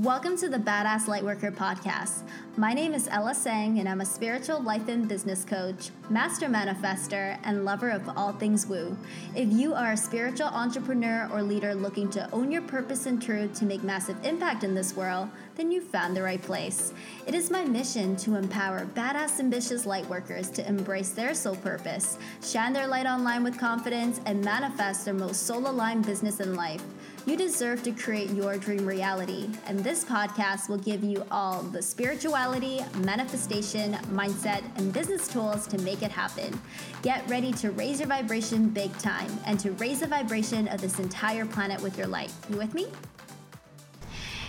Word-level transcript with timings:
Welcome 0.00 0.36
to 0.40 0.50
the 0.50 0.58
Badass 0.58 1.06
Lightworker 1.06 1.56
podcast. 1.56 2.20
My 2.58 2.74
name 2.74 2.92
is 2.92 3.08
Ella 3.10 3.34
Sang, 3.34 3.78
and 3.78 3.88
I'm 3.88 4.02
a 4.02 4.04
spiritual 4.04 4.60
life 4.60 4.88
and 4.88 5.08
business 5.08 5.42
coach, 5.42 5.88
master 6.10 6.48
manifester, 6.48 7.38
and 7.44 7.64
lover 7.64 7.88
of 7.88 8.06
all 8.10 8.32
things 8.32 8.66
woo. 8.66 8.94
If 9.34 9.50
you 9.50 9.72
are 9.72 9.92
a 9.92 9.96
spiritual 9.96 10.48
entrepreneur 10.48 11.30
or 11.32 11.42
leader 11.42 11.74
looking 11.74 12.10
to 12.10 12.30
own 12.30 12.52
your 12.52 12.60
purpose 12.60 13.06
and 13.06 13.22
truth 13.22 13.54
to 13.54 13.64
make 13.64 13.82
massive 13.82 14.22
impact 14.22 14.64
in 14.64 14.74
this 14.74 14.94
world, 14.94 15.30
then 15.54 15.72
you 15.72 15.80
found 15.80 16.14
the 16.14 16.22
right 16.22 16.42
place. 16.42 16.92
It 17.26 17.34
is 17.34 17.50
my 17.50 17.64
mission 17.64 18.16
to 18.16 18.34
empower 18.34 18.84
badass, 18.84 19.40
ambitious 19.40 19.86
lightworkers 19.86 20.52
to 20.56 20.68
embrace 20.68 21.12
their 21.12 21.32
soul 21.32 21.56
purpose, 21.56 22.18
shine 22.44 22.74
their 22.74 22.86
light 22.86 23.06
online 23.06 23.42
with 23.42 23.58
confidence, 23.58 24.20
and 24.26 24.44
manifest 24.44 25.06
their 25.06 25.14
most 25.14 25.46
soul 25.46 25.66
aligned 25.66 26.04
business 26.04 26.40
in 26.40 26.54
life. 26.54 26.82
You 27.26 27.36
deserve 27.36 27.82
to 27.82 27.90
create 27.90 28.30
your 28.30 28.56
dream 28.56 28.86
reality, 28.86 29.48
and 29.66 29.80
this 29.80 30.04
podcast 30.04 30.68
will 30.68 30.78
give 30.78 31.02
you 31.02 31.24
all 31.28 31.60
the 31.60 31.82
spirituality, 31.82 32.82
manifestation, 32.98 33.94
mindset, 34.12 34.62
and 34.76 34.92
business 34.92 35.26
tools 35.26 35.66
to 35.66 35.78
make 35.78 36.02
it 36.02 36.12
happen. 36.12 36.56
Get 37.02 37.28
ready 37.28 37.52
to 37.54 37.72
raise 37.72 37.98
your 37.98 38.08
vibration 38.08 38.68
big 38.68 38.96
time 38.98 39.28
and 39.44 39.58
to 39.58 39.72
raise 39.72 39.98
the 40.00 40.06
vibration 40.06 40.68
of 40.68 40.80
this 40.80 41.00
entire 41.00 41.44
planet 41.44 41.82
with 41.82 41.98
your 41.98 42.06
light. 42.06 42.32
You 42.48 42.58
with 42.58 42.74
me? 42.74 42.86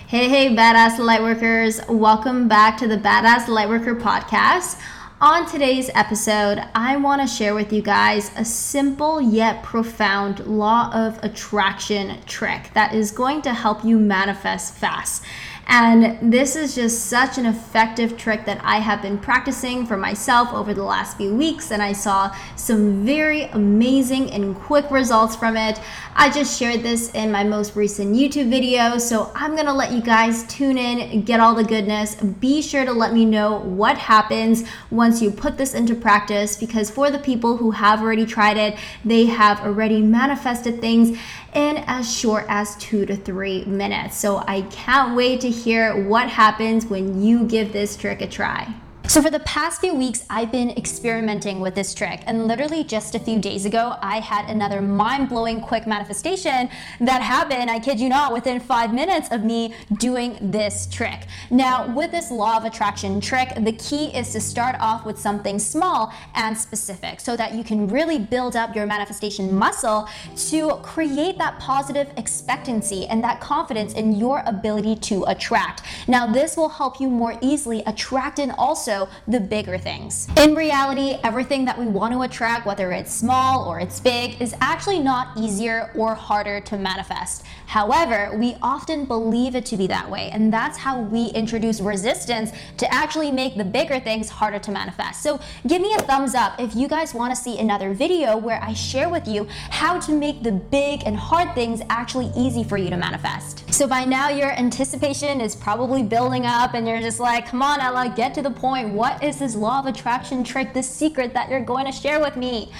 Hey, 0.05 0.29
hey, 0.29 0.55
badass 0.55 0.97
lightworkers. 0.97 1.83
Welcome 1.89 2.47
back 2.47 2.77
to 2.77 2.87
the 2.87 2.97
Badass 2.97 3.45
Lightworker 3.45 3.99
podcast. 3.99 4.79
On 5.19 5.47
today's 5.47 5.89
episode, 5.95 6.63
I 6.75 6.95
want 6.97 7.23
to 7.23 7.27
share 7.27 7.55
with 7.55 7.73
you 7.73 7.81
guys 7.81 8.29
a 8.37 8.45
simple 8.45 9.19
yet 9.19 9.63
profound 9.63 10.45
law 10.45 10.91
of 10.93 11.17
attraction 11.23 12.21
trick 12.27 12.69
that 12.75 12.93
is 12.93 13.09
going 13.09 13.41
to 13.41 13.53
help 13.55 13.83
you 13.83 13.97
manifest 13.97 14.75
fast. 14.75 15.23
And 15.67 16.31
this 16.31 16.55
is 16.55 16.75
just 16.75 17.07
such 17.07 17.37
an 17.37 17.45
effective 17.45 18.17
trick 18.17 18.45
that 18.45 18.61
I 18.63 18.79
have 18.79 19.01
been 19.01 19.17
practicing 19.17 19.85
for 19.85 19.97
myself 19.97 20.53
over 20.53 20.73
the 20.73 20.83
last 20.83 21.17
few 21.17 21.35
weeks, 21.35 21.71
and 21.71 21.81
I 21.81 21.91
saw 21.91 22.33
some 22.55 23.05
very 23.05 23.43
amazing 23.43 24.31
and 24.31 24.55
quick 24.55 24.89
results 24.89 25.35
from 25.35 25.57
it. 25.57 25.81
I 26.15 26.31
just 26.31 26.57
shared 26.57 26.83
this 26.83 27.11
in 27.11 27.31
my 27.33 27.43
most 27.43 27.75
recent 27.75 28.15
YouTube 28.15 28.49
video, 28.49 28.97
so 28.97 29.29
I'm 29.35 29.57
gonna 29.57 29.73
let 29.73 29.91
you 29.91 30.01
guys 30.01 30.47
tune 30.47 30.77
in, 30.77 31.23
get 31.23 31.41
all 31.41 31.53
the 31.53 31.65
goodness. 31.65 32.15
Be 32.15 32.61
sure 32.61 32.85
to 32.85 32.93
let 32.93 33.13
me 33.13 33.25
know 33.25 33.59
what 33.59 33.97
happens 33.97 34.63
once 34.89 35.21
you 35.21 35.31
put 35.31 35.57
this 35.57 35.73
into 35.73 35.95
practice 35.95 36.55
because 36.55 36.89
for 36.89 37.11
the 37.11 37.19
people 37.19 37.57
who 37.57 37.71
have 37.71 38.01
already 38.01 38.25
tried 38.25 38.55
it, 38.55 38.77
they 39.03 39.25
have 39.25 39.59
already 39.59 40.01
manifested 40.01 40.79
things 40.79 41.17
in 41.57 41.77
as 41.87 42.15
short 42.15 42.45
as 42.47 42.75
two 42.75 43.03
to 43.07 43.15
three 43.15 43.65
minutes. 43.65 44.15
So 44.15 44.43
I 44.47 44.61
can't 44.61 45.15
wait 45.15 45.41
to 45.41 45.49
hear 45.49 46.07
what 46.07 46.29
happens 46.29 46.85
when 46.85 47.19
you 47.19 47.45
give 47.45 47.73
this 47.73 47.97
trick 47.97 48.21
a 48.21 48.27
try. 48.27 48.71
So 49.07 49.21
for 49.21 49.29
the 49.29 49.39
past 49.39 49.79
few 49.79 49.95
weeks, 49.95 50.25
I've 50.29 50.51
been 50.51 50.69
experimenting 50.71 51.61
with 51.61 51.75
this 51.75 51.93
trick. 51.93 52.23
And 52.25 52.45
literally 52.45 52.83
just 52.83 53.15
a 53.15 53.19
few 53.19 53.39
days 53.39 53.63
ago, 53.63 53.95
I 54.01 54.19
had 54.19 54.49
another 54.49 54.81
mind-blowing 54.81 55.61
quick 55.61 55.87
manifestation 55.87 56.69
that 56.99 57.21
happened, 57.21 57.71
I 57.71 57.79
kid 57.79 58.01
you 58.01 58.09
not, 58.09 58.33
within 58.33 58.59
five 58.59 58.93
minutes 58.93 59.29
of 59.31 59.45
me 59.45 59.73
doing 59.97 60.37
this 60.41 60.87
trick. 60.91 61.27
Now, 61.49 61.87
with 61.95 62.11
this 62.11 62.31
law 62.31 62.57
of 62.57 62.65
attraction 62.65 63.21
trick, 63.21 63.53
the 63.55 63.71
key 63.71 64.07
is 64.07 64.33
to 64.33 64.41
start 64.41 64.75
off 64.81 65.05
with 65.05 65.17
something 65.17 65.57
small 65.57 66.13
and 66.35 66.57
specific 66.57 67.21
so 67.21 67.37
that 67.37 67.53
you 67.53 67.63
can 67.63 67.87
really 67.87 68.19
build 68.19 68.57
up 68.57 68.75
your 68.75 68.85
manifestation 68.85 69.55
muscle 69.55 70.09
to 70.49 70.79
create 70.83 71.37
that 71.37 71.57
positive 71.59 72.11
expectancy 72.17 73.07
and 73.07 73.23
that 73.23 73.39
confidence 73.39 73.93
in 73.93 74.17
your 74.17 74.43
ability 74.45 74.97
to 74.97 75.23
attract. 75.27 75.83
Now, 76.09 76.27
this 76.27 76.57
will 76.57 76.69
help 76.69 76.99
you 76.99 77.09
more 77.09 77.39
easily 77.41 77.83
attract 77.85 78.39
and 78.39 78.51
also 78.57 78.96
the 79.27 79.39
bigger 79.39 79.77
things. 79.77 80.27
In 80.37 80.55
reality, 80.55 81.17
everything 81.23 81.65
that 81.65 81.77
we 81.77 81.85
want 81.85 82.13
to 82.13 82.21
attract, 82.21 82.65
whether 82.65 82.91
it's 82.91 83.13
small 83.13 83.65
or 83.69 83.79
it's 83.79 83.99
big, 83.99 84.41
is 84.41 84.55
actually 84.61 84.99
not 84.99 85.37
easier 85.37 85.91
or 85.95 86.15
harder 86.15 86.61
to 86.61 86.77
manifest. 86.77 87.43
However, 87.67 88.31
we 88.37 88.55
often 88.61 89.05
believe 89.05 89.53
it 89.53 89.65
to 89.67 89.77
be 89.77 89.87
that 89.87 90.09
way, 90.09 90.29
and 90.31 90.51
that's 90.51 90.77
how 90.77 91.01
we 91.01 91.27
introduce 91.27 91.81
resistance 91.81 92.51
to 92.77 92.93
actually 92.93 93.31
make 93.31 93.57
the 93.57 93.65
bigger 93.65 93.99
things 93.99 94.29
harder 94.29 94.59
to 94.59 94.71
manifest. 94.71 95.21
So 95.21 95.39
give 95.67 95.81
me 95.81 95.93
a 95.93 95.99
thumbs 95.99 96.33
up 96.33 96.59
if 96.59 96.75
you 96.75 96.87
guys 96.87 97.13
want 97.13 97.35
to 97.35 97.41
see 97.41 97.59
another 97.59 97.93
video 97.93 98.37
where 98.37 98.63
I 98.63 98.73
share 98.73 99.09
with 99.09 99.27
you 99.27 99.47
how 99.69 99.99
to 99.99 100.11
make 100.13 100.43
the 100.43 100.53
big 100.53 101.03
and 101.05 101.17
hard 101.17 101.53
things 101.55 101.81
actually 101.89 102.31
easy 102.37 102.63
for 102.63 102.77
you 102.77 102.89
to 102.89 102.97
manifest. 102.97 103.73
So 103.73 103.85
by 103.85 104.05
now, 104.05 104.29
your 104.29 104.51
anticipation 104.51 105.41
is 105.41 105.55
probably 105.55 106.03
building 106.03 106.45
up, 106.45 106.73
and 106.73 106.87
you're 106.87 107.01
just 107.01 107.19
like, 107.19 107.47
come 107.47 107.61
on, 107.61 107.81
Ella, 107.81 108.13
get 108.15 108.33
to 108.35 108.41
the 108.41 108.51
point 108.51 108.86
what 108.93 109.23
is 109.23 109.39
this 109.39 109.55
law 109.55 109.79
of 109.79 109.85
attraction 109.85 110.43
trick, 110.43 110.73
this 110.73 110.89
secret 110.89 111.33
that 111.33 111.49
you're 111.49 111.61
going 111.61 111.85
to 111.85 111.91
share 111.91 112.19
with 112.19 112.35
me? 112.35 112.71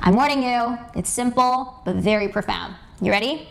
I'm 0.00 0.16
warning 0.16 0.42
you, 0.42 0.78
it's 0.94 1.10
simple 1.10 1.80
but 1.84 1.96
very 1.96 2.28
profound. 2.28 2.74
You 3.00 3.10
ready? 3.10 3.48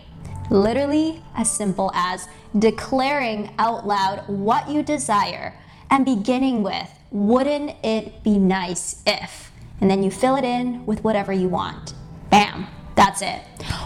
Literally 0.49 1.21
as 1.35 1.51
simple 1.51 1.91
as 1.93 2.27
declaring 2.57 3.53
out 3.59 3.85
loud 3.85 4.23
what 4.27 4.69
you 4.69 4.81
desire 4.83 5.53
and 5.91 6.05
beginning 6.05 6.63
with, 6.63 6.89
wouldn't 7.11 7.75
it 7.83 8.23
be 8.23 8.37
nice 8.37 9.01
if? 9.05 9.51
And 9.81 9.89
then 9.89 10.03
you 10.03 10.11
fill 10.11 10.35
it 10.35 10.43
in 10.43 10.85
with 10.85 11.03
whatever 11.03 11.31
you 11.31 11.47
want. 11.47 11.93
Bam, 12.29 12.67
that's 12.95 13.21
it. 13.21 13.41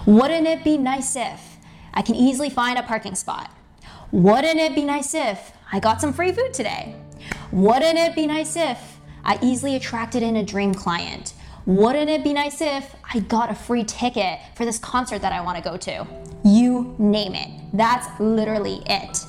Wouldn't 0.06 0.48
it 0.48 0.64
be 0.64 0.78
nice 0.78 1.16
if? 1.16 1.58
I 1.94 2.02
can 2.02 2.16
easily 2.16 2.50
find 2.50 2.80
a 2.80 2.84
parking 2.84 3.16
spot. 3.16 3.52
Wouldn't 4.12 4.58
it 4.60 4.76
be 4.76 4.84
nice 4.84 5.14
if 5.14 5.54
I 5.72 5.80
got 5.80 6.02
some 6.02 6.14
free 6.14 6.32
food 6.32 6.54
today? 6.54 6.96
Wouldn't 7.54 8.00
it 8.00 8.16
be 8.16 8.26
nice 8.26 8.56
if 8.56 9.00
I 9.24 9.38
easily 9.44 9.76
attracted 9.76 10.24
in 10.24 10.38
a 10.38 10.44
dream 10.44 10.74
client? 10.74 11.36
Wouldn't 11.68 12.10
it 12.10 12.24
be 12.24 12.34
nice 12.34 12.62
if 12.62 12.96
I 13.14 13.20
got 13.20 13.52
a 13.52 13.54
free 13.54 13.84
ticket 13.84 14.40
for 14.56 14.66
this 14.66 14.80
concert 14.80 15.22
that 15.22 15.32
I 15.32 15.40
want 15.40 15.58
to 15.58 15.64
go 15.64 15.78
to? 15.78 16.08
You 16.44 16.96
name 16.98 17.36
it. 17.36 17.52
That's 17.72 18.20
literally 18.20 18.82
it. 18.88 19.20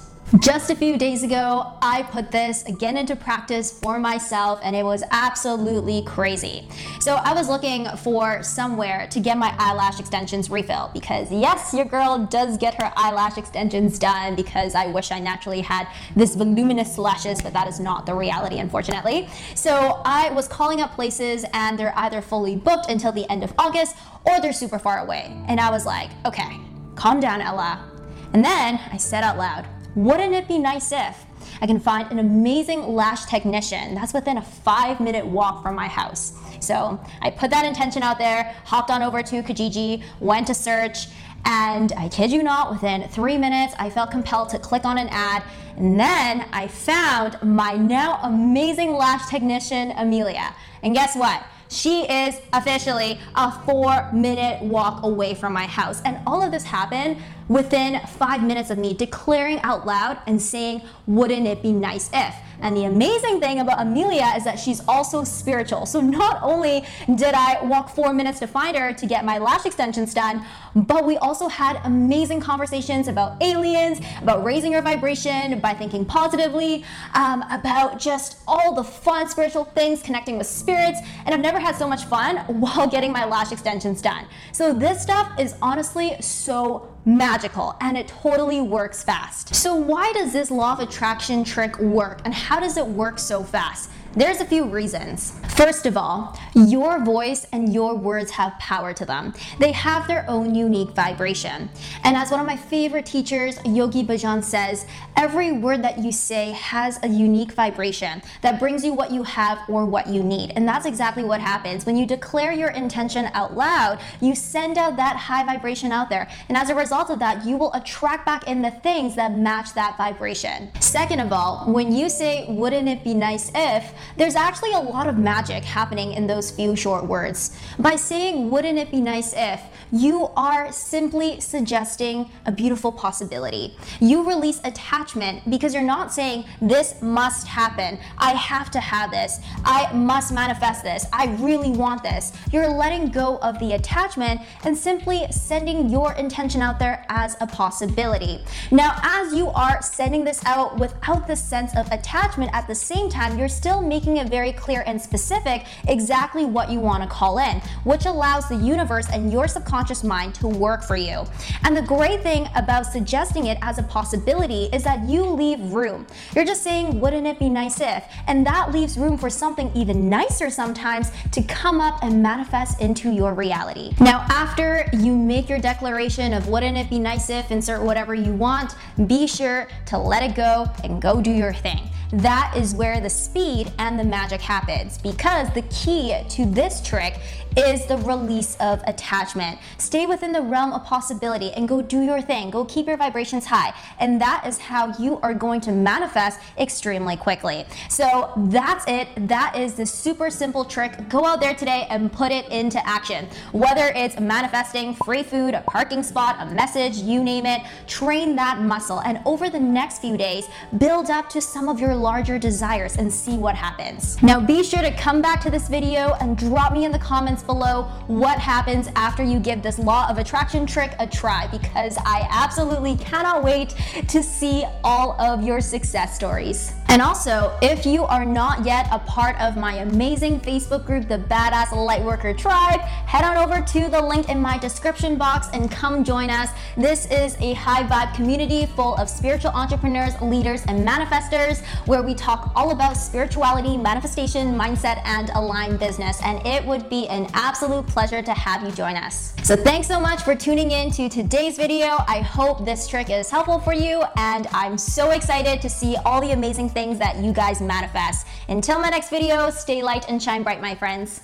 Just 0.41 0.69
a 0.69 0.75
few 0.75 0.99
days 0.99 1.23
ago, 1.23 1.75
I 1.81 2.03
put 2.03 2.33
this 2.33 2.65
again 2.65 2.97
into 2.97 3.15
practice 3.15 3.71
for 3.71 4.01
myself 4.01 4.59
and 4.65 4.75
it 4.75 4.83
was 4.83 5.05
absolutely 5.13 6.03
crazy. 6.03 6.67
So 6.99 7.15
I 7.15 7.33
was 7.33 7.49
looking 7.49 7.87
for 7.99 8.43
somewhere 8.43 9.07
to 9.13 9.21
get 9.21 9.39
my 9.39 9.55
eyelash 9.59 10.01
extensions 10.01 10.51
refilled 10.51 10.93
because 10.93 11.31
yes, 11.31 11.73
your 11.73 11.85
girl 11.85 12.27
does 12.27 12.59
get 12.59 12.75
her 12.83 12.93
eyelash 12.97 13.39
extensions 13.39 13.97
done 13.97 14.35
because 14.35 14.75
I 14.75 14.89
wish 14.89 15.13
I 15.13 15.21
naturally 15.21 15.61
had 15.61 15.87
this 16.17 16.35
voluminous 16.35 16.99
lashes, 16.99 17.41
but 17.41 17.53
that 17.53 17.69
is 17.69 17.79
not 17.79 18.05
the 18.05 18.15
reality, 18.15 18.59
unfortunately. 18.59 19.29
So 19.55 20.03
I 20.05 20.31
was 20.31 20.49
calling 20.49 20.81
up 20.81 20.95
places 20.95 21.45
and 21.53 21.79
they're 21.79 21.97
either 21.97 22.21
fully 22.21 22.57
booked 22.57 22.91
until 22.91 23.13
the 23.13 23.31
end 23.31 23.45
of 23.45 23.55
August 23.57 23.95
or 24.25 24.41
they're 24.41 24.53
super 24.53 24.81
far 24.81 24.99
away. 24.99 25.33
And 25.47 25.61
I 25.61 25.71
was 25.71 25.87
like, 25.87 26.11
okay, 26.27 26.59
calm 26.97 27.21
down, 27.21 27.41
Ella. 27.41 27.89
And 28.33 28.45
then 28.45 28.81
I 28.91 28.97
said 28.97 29.23
out 29.23 29.39
loud, 29.39 29.65
wouldn't 29.95 30.35
it 30.35 30.49
be 30.49 30.59
nice 30.59 30.93
if 30.93 31.25
I 31.61 31.67
can 31.67 31.79
find 31.79 32.11
an 32.11 32.19
amazing 32.19 32.95
lash 32.95 33.27
technician 33.27 33.95
that's 33.95 34.13
within 34.13 34.39
a 34.39 34.43
five 34.43 35.01
minute 35.01 35.27
walk 35.27 35.63
from 35.63 35.75
my 35.75 35.87
house? 35.87 36.33
So 36.61 36.99
I 37.21 37.31
put 37.31 37.51
that 37.51 37.65
intention 37.65 38.03
out 38.03 38.19
there, 38.19 38.55
hopped 38.65 38.91
on 38.91 39.03
over 39.03 39.23
to 39.23 39.43
Kijiji, 39.43 40.03
went 40.21 40.47
to 40.47 40.55
search, 40.55 41.09
and 41.45 41.93
I 41.97 42.09
kid 42.09 42.33
you 42.33 42.43
not, 42.43 42.71
within 42.71 43.07
three 43.09 43.37
minutes, 43.37 43.75
I 43.79 43.91
felt 43.91 44.11
compelled 44.11 44.49
to 44.51 44.59
click 44.59 44.85
on 44.85 44.97
an 44.97 45.09
ad. 45.11 45.43
And 45.77 46.01
then 46.01 46.47
I 46.53 46.69
found 46.69 47.37
my 47.43 47.75
now 47.75 48.19
amazing 48.23 48.93
lash 48.95 49.29
technician, 49.29 49.93
Amelia. 49.97 50.55
And 50.83 50.95
guess 50.95 51.15
what? 51.15 51.45
She 51.69 52.05
is 52.05 52.41
officially 52.53 53.19
a 53.35 53.51
four 53.67 54.09
minute 54.13 54.63
walk 54.63 55.03
away 55.03 55.35
from 55.35 55.53
my 55.53 55.67
house. 55.67 56.01
And 56.05 56.19
all 56.27 56.41
of 56.41 56.53
this 56.53 56.63
happened 56.63 57.19
within 57.49 58.01
five 58.07 58.43
minutes 58.43 58.71
of 58.71 58.79
me 58.79 58.95
declaring 58.95 59.61
out 59.61 59.87
loud 59.87 60.19
and 60.27 60.41
saying, 60.41 60.83
Wouldn't 61.07 61.47
it 61.47 61.63
be 61.63 61.73
nice 61.73 62.11
if? 62.13 62.35
And 62.61 62.77
the 62.77 62.85
amazing 62.85 63.41
thing 63.41 63.61
about 63.61 63.81
Amelia 63.81 64.33
is 64.37 64.45
that 64.45 64.59
she's 64.59 64.81
also 64.89 65.25
spiritual. 65.25 65.87
So 65.87 66.01
not 66.01 66.39
only 66.43 66.85
did 67.15 67.35
I 67.35 67.63
walk 67.63 67.91
four 67.91 68.13
minutes 68.13 68.39
to 68.39 68.47
find 68.47 68.77
her 68.77 68.93
to 68.93 69.07
get 69.07 69.25
my 69.25 69.39
lash 69.39 69.67
extensions 69.67 70.15
done, 70.15 70.45
but 70.75 71.05
we 71.05 71.17
also 71.19 71.49
had 71.49 71.81
amazing 71.85 72.41
conversations 72.41 73.09
about 73.09 73.43
aliens, 73.43 74.01
about 74.23 74.45
raising 74.45 74.73
your 74.73 74.83
vibration 74.83 75.61
by 75.61 75.75
thinking 75.75 76.05
positively, 76.05 76.85
um, 77.15 77.45
about 77.51 77.99
just 77.99 78.39
all 78.47 78.75
the 78.75 78.85
fun 78.85 79.29
spiritual 79.29 79.65
things, 79.65 80.03
connecting 80.03 80.39
with 80.39 80.47
spirits. 80.47 81.01
And 81.27 81.35
I've 81.35 81.41
never 81.41 81.59
had 81.59 81.77
so 81.77 81.89
much 81.89 82.05
fun 82.05 82.37
while 82.47 82.89
getting 82.89 83.13
my 83.13 83.25
lash 83.25 83.53
extensions 83.53 84.01
done. 84.01 84.27
So 84.53 84.73
this 84.73 85.03
stuff 85.03 85.39
is 85.39 85.55
honestly 85.61 86.17
so 86.21 86.94
magical 87.05 87.77
and 87.81 87.97
it 87.97 88.09
totally 88.09 88.61
works 88.61 89.03
fast. 89.03 89.55
So 89.55 89.75
why 89.75 90.13
does 90.13 90.33
this 90.33 90.51
law 90.51 90.73
of 90.73 90.81
attraction 90.81 91.45
trick 91.45 91.79
work 91.79 92.21
and 92.25 92.33
how 92.33 92.61
does 92.61 92.77
it 92.77 92.87
work 92.87 93.19
so 93.19 93.43
fast? 93.43 93.91
There's 94.17 94.41
a 94.41 94.45
few 94.45 94.67
reasons. 94.67 95.33
First 95.57 95.87
of 95.87 95.97
all, 95.97 96.39
your 96.55 97.05
voice 97.05 97.47
and 97.53 97.75
your 97.75 97.97
words 97.97 98.31
have 98.31 98.57
power 98.61 98.93
to 98.93 99.05
them. 99.05 99.35
They 99.59 99.73
have 99.73 100.07
their 100.07 100.25
own 100.29 100.55
unique 100.55 100.91
vibration. 100.91 101.69
And 102.05 102.17
as 102.17 102.31
one 102.31 102.39
of 102.39 102.47
my 102.47 102.57
favorite 102.57 103.07
teachers, 103.07 103.59
Yogi 103.65 104.05
Bhajan 104.05 104.45
says, 104.45 104.87
every 105.17 105.51
word 105.51 105.83
that 105.83 105.99
you 105.99 106.13
say 106.13 106.53
has 106.53 107.01
a 107.03 107.09
unique 107.09 107.53
vibration 107.53 108.23
that 108.43 108.61
brings 108.61 108.85
you 108.85 108.95
what 108.95 109.11
you 109.11 109.25
have 109.25 109.59
or 109.69 109.85
what 109.85 110.07
you 110.07 110.23
need. 110.23 110.53
And 110.55 110.67
that's 110.69 110.87
exactly 110.87 111.25
what 111.25 111.41
happens. 111.41 111.85
When 111.85 111.97
you 111.97 112.07
declare 112.07 112.53
your 112.53 112.71
intention 112.71 113.27
out 113.35 113.57
loud, 113.57 114.01
you 114.21 114.37
send 114.37 114.79
out 114.79 114.97
that 114.97 115.17
high 115.17 115.45
vibration 115.45 115.91
out 115.91 116.09
there. 116.09 116.29
And 116.49 116.57
as 116.57 116.71
a 116.71 116.75
result 116.75 117.11
of 117.11 117.19
that, 117.19 117.45
you 117.45 117.57
will 117.57 117.73
attract 117.73 118.27
back 118.27 118.47
in 118.47 118.63
the 118.63 118.71
things 118.71 119.17
that 119.17 119.37
match 119.37 119.75
that 119.75 119.97
vibration. 119.97 120.71
Second 120.81 121.19
of 121.19 121.33
all, 121.33 121.65
when 121.67 121.93
you 121.93 122.09
say, 122.09 122.47
wouldn't 122.49 122.89
it 122.89 123.03
be 123.03 123.15
nice 123.15 123.51
if, 123.55 123.93
there's 124.17 124.37
actually 124.37 124.73
a 124.73 124.81
lot 124.81 125.07
of 125.07 125.19
magic 125.19 125.65
happening 125.65 126.13
in 126.13 126.27
those 126.27 126.51
few 126.51 126.77
short 126.77 127.05
words. 127.07 127.59
By 127.79 127.97
saying, 127.97 128.51
wouldn't 128.51 128.79
it 128.79 128.91
be 128.91 129.01
nice 129.01 129.35
if, 129.37 129.61
you 129.95 130.29
are 130.37 130.73
simply 130.73 131.41
suggesting 131.41 132.31
a 132.47 132.53
beautiful 132.53 132.91
possibility. 132.91 133.77
You 134.01 134.29
release 134.29 134.61
attachment 134.65 135.49
because 135.49 135.73
you're 135.73 135.83
not 135.85 136.13
saying, 136.13 136.47
this 136.61 137.01
must 137.01 137.47
happen. 137.47 137.99
I 138.19 138.33
have 138.33 138.71
to 138.73 138.81
have 138.81 139.11
this. 139.13 139.41
I 139.65 139.93
must 139.93 140.33
manifest 140.33 140.83
this. 140.83 141.07
I 141.13 141.27
really 141.37 141.71
want 141.71 142.03
this. 142.03 142.33
You're 142.51 142.69
letting 142.69 143.11
go 143.11 143.39
of 143.39 143.59
the 143.61 143.75
attachment 143.75 144.41
and 144.65 144.77
simply 144.77 145.27
sending 145.31 145.89
your 145.89 146.13
intention 146.15 146.61
out 146.61 146.79
there 146.79 147.05
as 147.09 147.37
a 147.41 147.47
possibility. 147.47 148.45
Now, 148.71 148.99
as 149.03 149.33
you 149.33 149.49
are 149.51 149.81
sending 149.83 150.25
this 150.25 150.45
out 150.45 150.79
without 150.79 151.29
the 151.29 151.37
sense 151.37 151.77
of 151.77 151.91
attachment 151.93 152.51
at 152.53 152.67
the 152.67 152.75
same 152.75 153.09
time, 153.09 153.39
you're 153.39 153.49
still 153.49 153.81
making 153.95 154.17
it 154.17 154.29
very 154.29 154.53
clear 154.53 154.83
and 154.89 155.01
specific 155.01 155.67
exactly 155.87 156.45
what 156.45 156.69
you 156.69 156.81
want 156.81 157.01
to 157.01 157.09
call 157.09 157.39
in, 157.39 157.61
which 157.85 158.07
allows 158.07 158.49
the 158.49 158.57
universe 158.57 159.07
and 159.13 159.33
your 159.33 159.47
subconscious 159.47 160.03
mind 160.03 160.35
to 160.35 160.49
work 160.49 160.83
for 160.83 160.97
you. 160.97 161.25
And 161.63 161.77
the 161.77 161.83
great 161.83 162.21
thing 162.21 162.49
about 162.57 162.87
suggesting 162.87 163.47
it 163.47 163.57
as 163.63 163.79
a 163.79 163.85
possibility 163.85 164.65
is 164.73 164.83
that 164.83 165.09
you 165.09 165.23
leave 165.23 165.61
room. 165.73 166.09
You're 166.35 166.45
just 166.45 166.65
saying, 166.65 166.99
wouldn't 166.99 167.25
it 167.25 167.39
be 167.39 167.49
nice 167.49 167.81
if? 167.81 168.03
And 168.27 168.45
that 168.45 168.73
leaves 168.73 168.99
room 168.99 169.17
for 169.17 169.31
something 169.31 169.71
even 169.77 170.09
nicer 170.09 170.51
sometimes 170.51 171.13
to 171.31 171.41
come 171.45 171.81
up 171.81 172.03
and 172.03 172.21
manifest 172.21 172.81
into 172.81 173.13
your 173.13 173.33
reality. 173.33 173.95
Now, 174.01 174.27
after 174.29 174.89
you 174.93 175.15
make 175.17 175.49
your 175.49 175.61
declaration 175.61 176.33
of 176.33 176.49
wouldn't 176.49 176.77
it 176.77 176.91
be 176.91 176.99
nice 176.99 177.31
if, 177.31 177.53
insert 177.53 177.81
whatever 177.81 178.13
you 178.13 178.33
want, 178.33 178.75
be 179.07 179.29
sure 179.29 179.69
to 179.87 179.99
let 179.99 180.25
it 180.29 180.35
go 180.35 180.67
and 180.83 181.01
go 181.01 181.21
do 181.21 181.31
your 181.31 181.55
thing. 181.55 181.89
That 182.19 182.55
is 182.57 182.77
where 182.77 183.01
the 183.01 183.11
speed 183.11 183.73
and 183.81 183.99
the 183.99 184.05
magic 184.05 184.41
happens 184.41 184.99
because 184.99 185.53
the 185.53 185.63
key 185.63 186.15
to 186.29 186.47
this 186.47 186.81
trick 186.81 187.19
is 187.57 187.87
the 187.87 187.97
release 187.99 188.57
of 188.61 188.83
attachment. 188.87 189.59
Stay 189.79 190.07
within 190.07 190.33
the 190.33 190.43
realm 190.43 190.73
of 190.73 190.85
possibility 190.85 191.53
and 191.53 191.69
go 191.69 191.81
do 191.81 192.03
your 192.03 192.21
thing. 192.21 192.51
Go 192.51 192.65
keep 192.65 192.87
your 192.87 192.97
vibrations 192.97 193.47
high. 193.47 193.73
And 193.99 194.21
that 194.21 194.45
is 194.47 194.59
how 194.59 194.97
you 194.99 195.19
are 195.23 195.35
going 195.35 195.61
to 195.63 195.73
manifest 195.73 196.41
extremely 196.59 197.17
quickly. 197.17 197.65
So 197.89 198.33
that's 198.49 198.85
it. 198.89 199.09
That 199.29 199.57
is 199.57 199.75
the 199.75 199.87
super 199.87 200.31
simple 200.31 200.65
trick. 200.65 201.09
Go 201.09 201.25
out 201.25 201.41
there 201.41 201.55
today 201.55 201.87
and 201.91 202.13
put 202.13 202.33
it 202.33 202.49
into 202.49 202.85
action. 202.87 203.29
Whether 203.53 203.93
it's 203.95 204.19
manifesting 204.19 204.95
free 204.95 205.23
food, 205.23 205.55
a 205.55 205.61
parking 205.63 206.03
spot, 206.03 206.37
a 206.41 206.47
message, 206.55 206.99
you 206.99 207.23
name 207.23 207.47
it, 207.47 207.63
train 207.87 208.37
that 208.37 208.61
muscle. 208.61 209.01
And 209.01 209.21
over 209.25 209.49
the 209.49 209.61
next 209.61 210.01
few 210.01 210.17
days, 210.17 210.49
build 210.79 211.11
up 211.11 211.29
to 211.31 211.41
some 211.41 211.69
of 211.69 211.79
your 211.79 211.95
larger 212.05 212.39
desires 212.39 212.97
and 212.99 213.11
see 213.11 213.39
what 213.39 213.55
happens. 213.55 214.23
Now 214.23 214.39
be 214.39 214.63
sure 214.63 214.83
to 214.83 214.93
come 214.93 215.23
back 215.23 215.41
to 215.41 215.51
this 215.51 215.69
video 215.69 216.13
and 216.21 216.37
drop 216.37 216.75
me 216.75 216.85
in 216.85 216.93
the 216.93 216.99
comments 216.99 217.43
below 217.43 217.85
what 218.09 218.39
happens 218.39 218.89
after 218.95 219.23
you 219.23 219.41
give 219.41 219.63
this 219.63 219.79
law 219.79 220.07
of 220.11 220.19
attraction 220.19 220.67
trick 220.67 220.95
a 220.99 221.07
try 221.07 221.47
because 221.47 221.97
I 222.05 222.29
absolutely 222.31 222.97
cannot 222.97 223.43
wait 223.43 223.75
to 224.09 224.23
see 224.23 224.67
all 224.85 225.19
of 225.19 225.43
your 225.43 225.63
success 225.63 226.15
stories. 226.15 226.75
And 226.95 227.03
also, 227.03 227.59
if 227.61 227.85
you 227.85 228.05
are 228.05 228.25
not 228.25 228.65
yet 228.65 228.87
a 228.93 229.01
part 229.01 229.37
of 229.41 229.57
my 229.57 229.79
amazing 229.79 230.39
Facebook 230.39 230.87
group, 230.87 231.09
the 231.09 231.19
Badass 231.19 231.71
Lightworker 231.71 232.39
Tribe, 232.39 232.79
head 232.83 233.25
on 233.25 233.37
over 233.37 233.61
to 233.61 233.89
the 233.89 234.01
link 234.01 234.29
in 234.29 234.41
my 234.41 234.59
description 234.59 235.17
box 235.17 235.49
and 235.55 235.69
come 235.69 236.05
join 236.05 236.31
us. 236.31 236.51
This 236.77 237.07
is 237.11 237.37
a 237.41 237.55
high 237.55 237.83
vibe 237.83 238.15
community 238.15 238.67
full 238.67 238.95
of 238.95 239.09
spiritual 239.09 239.51
entrepreneurs, 239.51 240.13
leaders, 240.23 240.65
and 240.67 240.87
manifestors 240.87 241.65
where 241.87 242.05
we 242.05 242.15
talk 242.15 242.53
all 242.55 242.71
about 242.71 242.97
spirituality, 242.97 243.77
manifestation, 243.77 244.57
mindset, 244.57 245.03
and 245.05 245.31
aligned 245.31 245.81
business. 245.81 246.23
And 246.23 246.47
it 246.47 246.65
would 246.65 246.89
be 246.89 247.09
an 247.09 247.27
absolute 247.35 247.89
pleasure 247.89 248.23
to 248.23 248.33
have 248.35 248.63
you 248.63 248.71
join 248.71 248.95
us. 248.95 249.35
So 249.43 249.57
thanks 249.57 249.89
so 249.89 249.99
much 249.99 250.23
for 250.23 250.37
tuning 250.37 250.71
in 250.71 250.93
to 250.93 251.09
today's 251.09 251.57
video. 251.57 252.05
I 252.07 252.21
hope 252.21 252.65
this 252.65 252.87
trick 252.87 253.11
is 253.11 253.31
helpful 253.31 253.59
for 253.59 253.75
you, 253.75 254.05
and 254.17 254.47
I'm 254.53 254.79
so 254.79 255.11
excited 255.11 255.61
to 255.61 255.69
see 255.69 255.97
all 256.05 256.21
the 256.21 256.31
amazing 256.31 256.69
things 256.69 256.84
that 256.93 257.17
you 257.17 257.33
guys 257.33 257.61
manifest. 257.61 258.27
Until 258.49 258.79
my 258.79 258.91
next 258.91 259.09
video, 259.09 259.51
stay 259.51 259.83
light 259.83 260.09
and 260.09 260.23
shine 260.23 260.43
bright, 260.43 260.61
my 260.61 260.75
friends. 260.75 261.23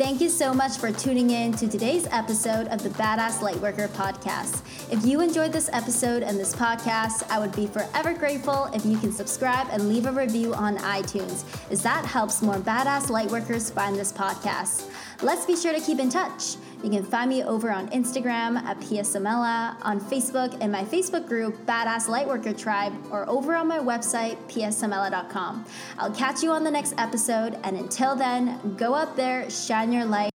Thank 0.00 0.22
you 0.22 0.30
so 0.30 0.54
much 0.54 0.78
for 0.78 0.90
tuning 0.90 1.28
in 1.28 1.52
to 1.52 1.68
today's 1.68 2.06
episode 2.10 2.68
of 2.68 2.82
the 2.82 2.88
Badass 2.88 3.40
Lightworker 3.40 3.86
podcast. 3.88 4.62
If 4.90 5.04
you 5.04 5.20
enjoyed 5.20 5.52
this 5.52 5.68
episode 5.74 6.22
and 6.22 6.38
this 6.38 6.54
podcast, 6.54 7.28
I 7.28 7.38
would 7.38 7.54
be 7.54 7.66
forever 7.66 8.14
grateful 8.14 8.70
if 8.72 8.86
you 8.86 8.96
can 8.96 9.12
subscribe 9.12 9.66
and 9.70 9.90
leave 9.90 10.06
a 10.06 10.12
review 10.12 10.54
on 10.54 10.78
iTunes, 10.78 11.44
as 11.70 11.82
that 11.82 12.06
helps 12.06 12.40
more 12.40 12.54
badass 12.54 13.10
lightworkers 13.10 13.70
find 13.70 13.94
this 13.94 14.10
podcast. 14.10 14.90
Let's 15.20 15.44
be 15.44 15.54
sure 15.54 15.74
to 15.74 15.80
keep 15.80 15.98
in 15.98 16.08
touch. 16.08 16.56
You 16.82 16.90
can 16.90 17.04
find 17.04 17.28
me 17.28 17.42
over 17.42 17.70
on 17.70 17.88
Instagram 17.90 18.56
at 18.62 18.80
Pia 18.80 19.02
Samela, 19.02 19.76
on 19.82 20.00
Facebook 20.00 20.58
in 20.60 20.70
my 20.70 20.84
Facebook 20.84 21.26
group, 21.28 21.66
Badass 21.66 22.08
Lightworker 22.08 22.56
Tribe, 22.56 22.94
or 23.10 23.28
over 23.28 23.54
on 23.54 23.68
my 23.68 23.78
website, 23.78 24.36
piasamela.com. 24.48 25.66
I'll 25.98 26.14
catch 26.14 26.42
you 26.42 26.50
on 26.50 26.64
the 26.64 26.70
next 26.70 26.94
episode, 26.96 27.58
and 27.64 27.76
until 27.76 28.16
then, 28.16 28.76
go 28.76 28.94
out 28.94 29.16
there, 29.16 29.50
shine 29.50 29.92
your 29.92 30.06
light 30.06 30.29